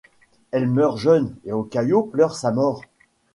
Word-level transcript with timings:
Elle 0.49 0.65
meurt 0.67 0.97
jeune 0.97 1.35
et 1.45 1.51
Ōkyo 1.51 2.09
pleure 2.09 2.35
sa 2.35 2.51
mort. 2.51 2.81